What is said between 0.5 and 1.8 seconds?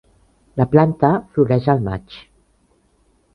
La planta floreix